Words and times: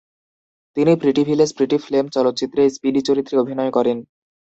তিনি 0.77 0.91
"Pretty 0.95 1.21
Village, 1.25 1.49
Pretty 1.57 1.77
Flame" 1.85 2.05
চলচ্চিত্রে 2.07 2.61
Speedy 2.75 3.01
চরিত্রে 3.07 3.35
অভিনয় 3.37 3.71
করেন। 3.71 3.97